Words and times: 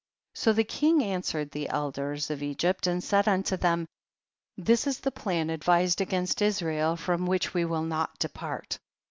7. 0.33 0.39
So 0.41 0.53
the 0.55 0.63
king 0.63 1.03
answered 1.03 1.51
the 1.51 1.69
elders 1.69 2.31
of 2.31 2.41
Egypt 2.41 2.87
and 2.87 3.03
said 3.03 3.27
unto 3.27 3.55
them, 3.55 3.85
this 4.57 4.87
is 4.87 4.99
the 5.01 5.11
plan 5.11 5.51
advised 5.51 6.01
against 6.01 6.41
Israel, 6.41 6.95
from 6.95 7.27
which 7.27 7.53
we 7.53 7.65
will 7.65 7.83
not 7.83 8.17
depart. 8.17 8.79